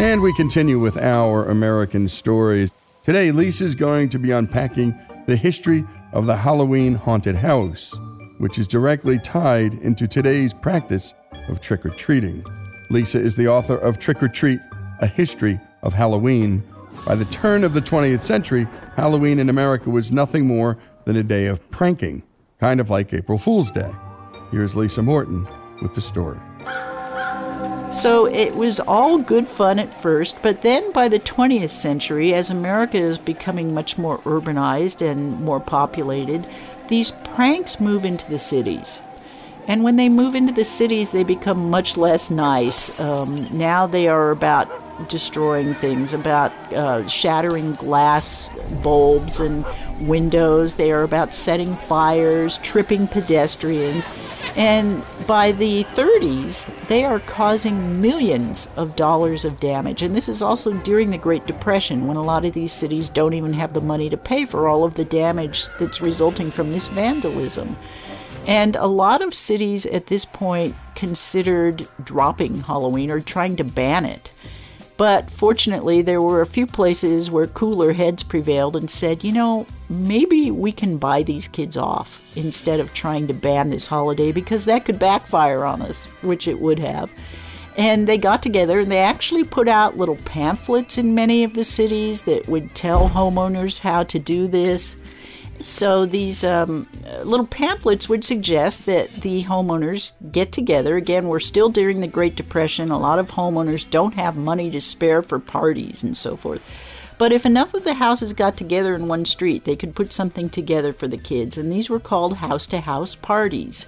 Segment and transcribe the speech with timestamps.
[0.00, 2.72] And we continue with our American stories.
[3.04, 5.84] Today, Lisa is going to be unpacking the history
[6.14, 7.94] of the Halloween haunted house,
[8.38, 11.12] which is directly tied into today's practice
[11.48, 12.42] of trick or treating.
[12.88, 14.60] Lisa is the author of Trick or Treat
[15.02, 16.62] A History of Halloween.
[17.06, 21.22] By the turn of the 20th century, Halloween in America was nothing more than a
[21.22, 22.22] day of pranking,
[22.58, 23.92] kind of like April Fool's Day.
[24.50, 25.46] Here's Lisa Morton
[25.82, 26.38] with the story.
[27.92, 32.48] So it was all good fun at first, but then by the 20th century, as
[32.48, 36.46] America is becoming much more urbanized and more populated,
[36.86, 39.02] these pranks move into the cities.
[39.66, 42.98] And when they move into the cities, they become much less nice.
[43.00, 44.68] Um, now they are about
[45.08, 48.48] destroying things, about uh, shattering glass
[48.82, 49.64] bulbs and
[50.00, 50.74] windows.
[50.74, 54.08] They are about setting fires, tripping pedestrians.
[54.60, 60.02] And by the 30s, they are causing millions of dollars of damage.
[60.02, 63.32] And this is also during the Great Depression when a lot of these cities don't
[63.32, 66.88] even have the money to pay for all of the damage that's resulting from this
[66.88, 67.74] vandalism.
[68.46, 74.04] And a lot of cities at this point considered dropping Halloween or trying to ban
[74.04, 74.30] it.
[74.98, 79.64] But fortunately, there were a few places where cooler heads prevailed and said, you know,
[79.90, 84.64] maybe we can buy these kids off instead of trying to ban this holiday because
[84.64, 87.12] that could backfire on us, which it would have.
[87.76, 91.64] And they got together and they actually put out little pamphlets in many of the
[91.64, 94.96] cities that would tell homeowners how to do this.
[95.58, 96.88] So these um,
[97.22, 100.96] little pamphlets would suggest that the homeowners get together.
[100.96, 102.90] Again, we're still during the Great Depression.
[102.90, 106.62] A lot of homeowners don't have money to spare for parties and so forth.
[107.20, 110.48] But if enough of the houses got together in one street, they could put something
[110.48, 111.58] together for the kids.
[111.58, 113.84] And these were called house to house parties.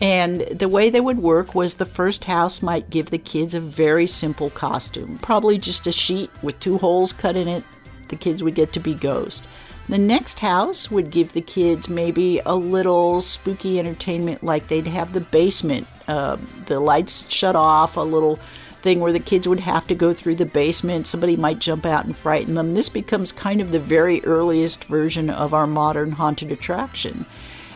[0.00, 3.60] And the way they would work was the first house might give the kids a
[3.60, 7.64] very simple costume, probably just a sheet with two holes cut in it.
[8.10, 9.48] The kids would get to be ghosts.
[9.88, 15.14] The next house would give the kids maybe a little spooky entertainment, like they'd have
[15.14, 16.36] the basement, uh,
[16.66, 18.38] the lights shut off, a little
[18.82, 21.06] thing where the kids would have to go through the basement.
[21.06, 22.74] Somebody might jump out and frighten them.
[22.74, 27.24] This becomes kind of the very earliest version of our modern haunted attraction.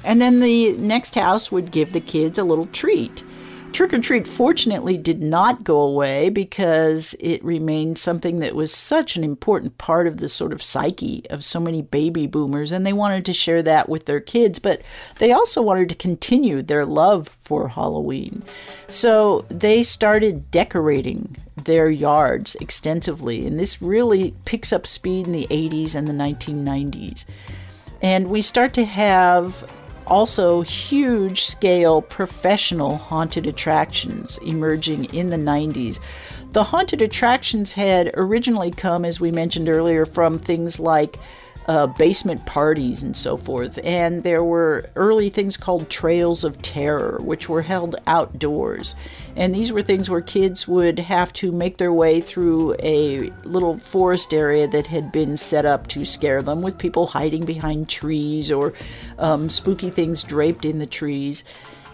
[0.05, 3.25] And then the next house would give the kids a little treat.
[3.76, 9.16] Trick or treat fortunately did not go away because it remained something that was such
[9.16, 12.94] an important part of the sort of psyche of so many baby boomers, and they
[12.94, 14.81] wanted to share that with their kids, but
[15.19, 18.43] they also wanted to continue their love for Halloween.
[18.88, 25.49] So they started decorating their yards extensively, and this really picks up speed in the
[25.49, 27.26] 80s and the 1990s.
[28.00, 29.70] And we start to have
[30.06, 36.00] also huge scale professional haunted attractions emerging in the 90s.
[36.53, 41.19] The haunted attractions had originally come, as we mentioned earlier, from things like
[41.67, 43.79] uh, basement parties and so forth.
[43.83, 48.95] And there were early things called trails of terror, which were held outdoors.
[49.35, 53.79] And these were things where kids would have to make their way through a little
[53.79, 58.51] forest area that had been set up to scare them, with people hiding behind trees
[58.51, 58.73] or
[59.19, 61.45] um, spooky things draped in the trees.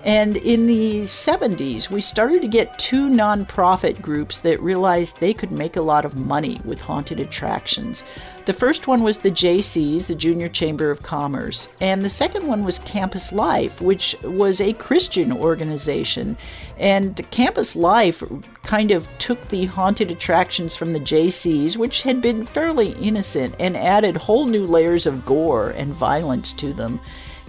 [0.05, 5.53] And in the 70s, we started to get two nonprofit groups that realized they could
[5.53, 8.03] make a lot of money with haunted attractions.
[8.45, 12.65] The first one was the JCs, the Junior Chamber of Commerce, and the second one
[12.65, 16.37] was Campus Life, which was a Christian organization.
[16.77, 18.25] And Campus Life
[18.65, 23.77] kind of took the haunted attractions from the JCs, which had been fairly innocent, and
[23.77, 26.99] added whole new layers of gore and violence to them.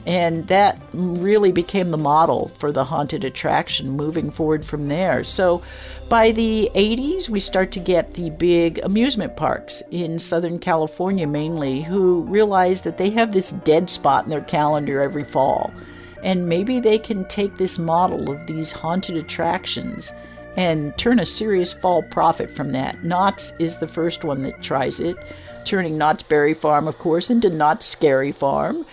[0.06, 5.24] And that really became the model for the haunted attraction moving forward from there.
[5.24, 5.64] So
[6.10, 11.82] by the 80s, we start to get the big amusement parks in Southern California mainly
[11.82, 15.74] who realize that they have this dead spot in their calendar every fall.
[16.22, 20.14] And maybe they can take this model of these haunted attractions
[20.56, 23.04] and turn a serious fall profit from that.
[23.04, 25.18] Knott's is the first one that tries it,
[25.66, 28.86] turning Knott's Berry Farm, of course, into Knott's Scary Farm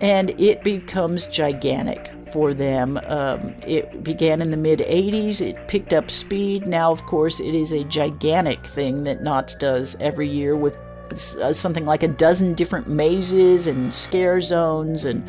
[0.00, 3.00] and it becomes gigantic for them.
[3.06, 6.66] Um, it began in the mid 80s, it picked up speed.
[6.66, 10.76] Now, of course, it is a gigantic thing that Knott's does every year with
[11.10, 15.04] uh, something like a dozen different mazes and scare zones.
[15.04, 15.26] And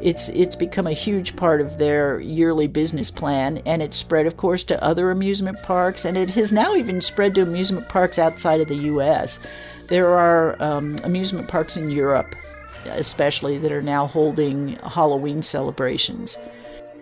[0.00, 3.58] it's it's become a huge part of their yearly business plan.
[3.66, 6.04] And it's spread of course to other amusement parks.
[6.04, 9.38] And it has now even spread to amusement parks outside of the US
[9.90, 12.36] there are um, amusement parks in Europe
[12.86, 16.36] especially, that are now holding Halloween celebrations.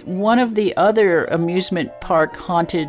[0.04, 2.88] One of the other amusement park haunted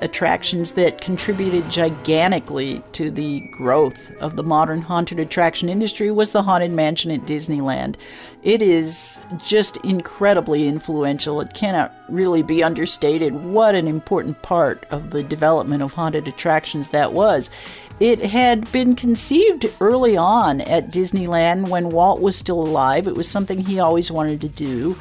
[0.00, 6.42] attractions that contributed gigantically to the growth of the modern haunted attraction industry was the
[6.42, 7.96] Haunted Mansion at Disneyland.
[8.42, 11.40] It is just incredibly influential.
[11.40, 16.90] It cannot really be understated what an important part of the development of haunted attractions
[16.90, 17.50] that was.
[17.98, 23.08] It had been conceived early on at Disneyland when Walt was still alive.
[23.08, 24.96] It was something he always wanted to do.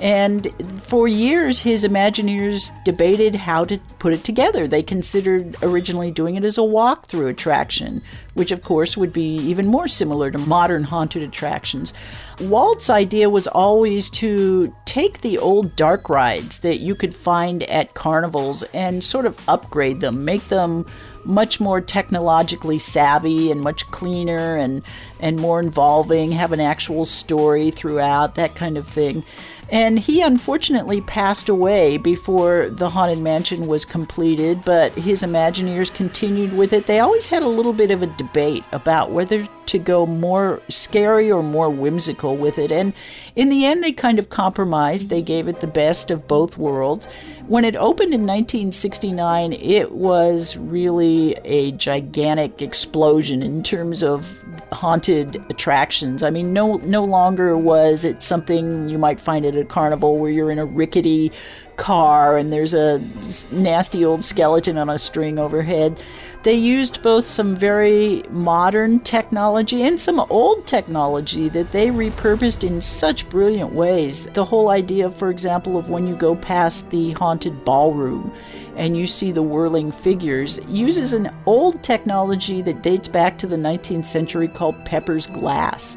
[0.00, 0.48] And
[0.82, 4.66] for years, his Imagineers debated how to put it together.
[4.66, 8.02] They considered originally doing it as a walkthrough attraction,
[8.34, 11.94] which of course would be even more similar to modern haunted attractions.
[12.40, 17.94] Walt's idea was always to take the old dark rides that you could find at
[17.94, 20.86] carnivals and sort of upgrade them, make them
[21.24, 24.82] much more technologically savvy and much cleaner and
[25.20, 29.24] and more involving, have an actual story throughout, that kind of thing.
[29.70, 36.52] And he unfortunately passed away before the Haunted Mansion was completed, but his Imagineers continued
[36.52, 36.86] with it.
[36.86, 41.30] They always had a little bit of a debate about whether to go more scary
[41.30, 42.72] or more whimsical with it.
[42.72, 42.92] And
[43.36, 45.08] in the end, they kind of compromised.
[45.08, 47.06] They gave it the best of both worlds.
[47.46, 55.44] When it opened in 1969, it was really a gigantic explosion in terms of haunted
[55.50, 56.22] attractions.
[56.22, 60.30] I mean, no no longer was it something you might find at a carnival where
[60.30, 61.30] you're in a rickety
[61.76, 63.02] car and there's a
[63.50, 66.00] nasty old skeleton on a string overhead.
[66.42, 72.82] They used both some very modern technology and some old technology that they repurposed in
[72.82, 74.26] such brilliant ways.
[74.26, 78.30] The whole idea, for example, of when you go past the haunted ballroom
[78.76, 83.56] and you see the whirling figures uses an old technology that dates back to the
[83.56, 85.96] 19th century called Pepper's glass,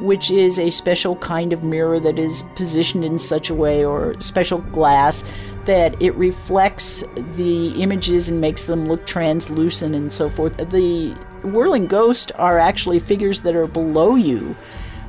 [0.00, 4.18] which is a special kind of mirror that is positioned in such a way or
[4.20, 5.24] special glass
[5.66, 7.04] that it reflects
[7.36, 10.56] the images and makes them look translucent and so forth.
[10.70, 11.10] The
[11.42, 14.56] whirling ghosts are actually figures that are below you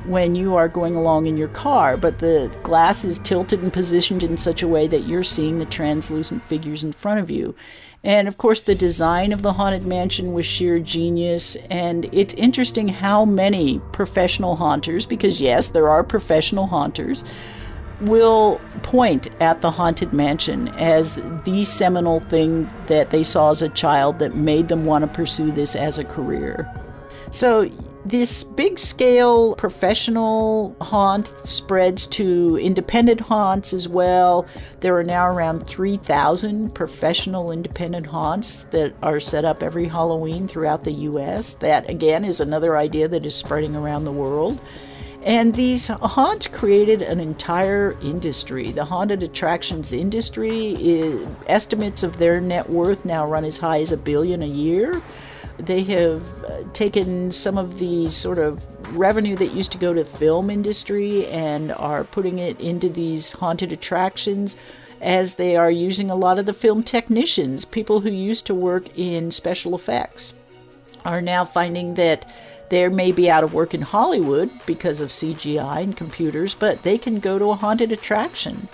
[0.04, 4.22] when you are going along in your car, but the glass is tilted and positioned
[4.22, 7.54] in such a way that you're seeing the translucent figures in front of you.
[8.04, 11.56] And of course, the design of the Haunted Mansion was sheer genius.
[11.70, 17.22] And it's interesting how many professional haunters, because yes, there are professional haunters,
[18.00, 23.68] will point at the Haunted Mansion as the seminal thing that they saw as a
[23.68, 26.68] child that made them want to pursue this as a career.
[27.30, 27.70] So
[28.04, 34.46] this big scale professional haunt spreads to independent haunts as well.
[34.80, 40.82] There are now around 3,000 professional independent haunts that are set up every Halloween throughout
[40.82, 41.54] the US.
[41.54, 44.60] That, again, is another idea that is spreading around the world.
[45.24, 48.72] And these haunts created an entire industry.
[48.72, 53.92] The haunted attractions industry, is, estimates of their net worth now run as high as
[53.92, 55.00] a billion a year
[55.58, 58.62] they have uh, taken some of these sort of
[58.96, 63.72] revenue that used to go to film industry and are putting it into these haunted
[63.72, 64.56] attractions
[65.00, 68.96] as they are using a lot of the film technicians, people who used to work
[68.96, 70.32] in special effects,
[71.04, 72.30] are now finding that
[72.68, 76.96] they may be out of work in Hollywood because of CGI and computers, but they
[76.96, 78.68] can go to a haunted attraction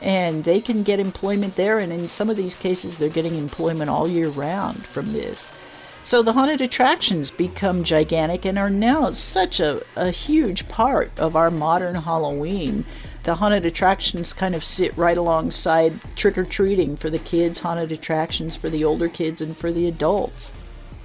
[0.00, 1.78] and they can get employment there.
[1.78, 5.52] And in some of these cases, they're getting employment all year round from this.
[6.04, 11.34] So the haunted attractions become gigantic and are now such a, a huge part of
[11.34, 12.84] our modern Halloween
[13.24, 17.90] the haunted attractions kind of sit right alongside trick or treating for the kids, haunted
[17.90, 20.52] attractions for the older kids, and for the adults.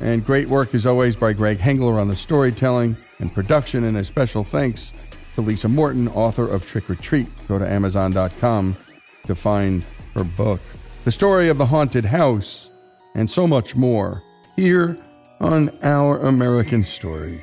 [0.01, 4.03] And great work as always by Greg Hengler on the storytelling and production, and a
[4.03, 4.93] special thanks
[5.35, 7.27] to Lisa Morton, author of Trick or Treat.
[7.47, 8.75] Go to Amazon.com
[9.25, 10.59] to find her book.
[11.05, 12.69] The story of the haunted house,
[13.15, 14.23] and so much more,
[14.59, 14.97] here
[15.39, 17.39] on Our American Stories.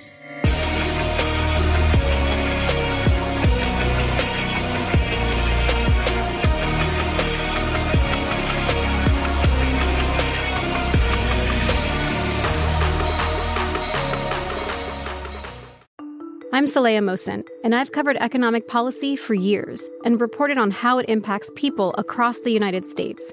[16.53, 21.09] I'm Saleha Mohsin, and I've covered economic policy for years and reported on how it
[21.09, 23.33] impacts people across the United States.